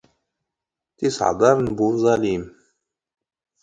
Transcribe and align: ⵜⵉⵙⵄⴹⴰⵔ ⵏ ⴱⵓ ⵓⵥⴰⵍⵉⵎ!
ⵜⵉⵙⵄⴹⴰⵔ 0.97 1.57
ⵏ 1.65 1.67
ⴱⵓ 1.77 1.87
ⵓⵥⴰⵍⵉⵎ! 1.89 2.43